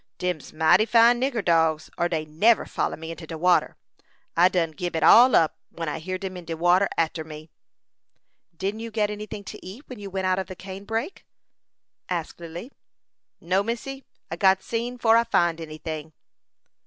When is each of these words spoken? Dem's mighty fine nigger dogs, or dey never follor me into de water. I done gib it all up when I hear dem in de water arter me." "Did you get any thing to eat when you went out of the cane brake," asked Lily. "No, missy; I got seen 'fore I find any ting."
Dem's 0.17 0.51
mighty 0.51 0.87
fine 0.87 1.21
nigger 1.21 1.45
dogs, 1.45 1.91
or 1.95 2.09
dey 2.09 2.25
never 2.25 2.65
follor 2.65 2.97
me 2.97 3.11
into 3.11 3.27
de 3.27 3.37
water. 3.37 3.77
I 4.35 4.49
done 4.49 4.71
gib 4.71 4.95
it 4.95 5.03
all 5.03 5.35
up 5.35 5.59
when 5.69 5.87
I 5.87 5.99
hear 5.99 6.17
dem 6.17 6.37
in 6.37 6.45
de 6.45 6.57
water 6.57 6.89
arter 6.97 7.23
me." 7.23 7.51
"Did 8.57 8.81
you 8.81 8.89
get 8.89 9.11
any 9.11 9.27
thing 9.27 9.43
to 9.43 9.63
eat 9.63 9.83
when 9.87 9.99
you 9.99 10.09
went 10.09 10.25
out 10.25 10.39
of 10.39 10.47
the 10.47 10.55
cane 10.55 10.85
brake," 10.85 11.23
asked 12.09 12.39
Lily. 12.39 12.71
"No, 13.39 13.61
missy; 13.61 14.03
I 14.31 14.37
got 14.37 14.63
seen 14.63 14.97
'fore 14.97 15.17
I 15.17 15.23
find 15.23 15.61
any 15.61 15.77
ting." 15.77 16.11